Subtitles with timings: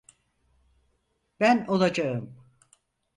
[1.39, 2.35] Ben olacağım.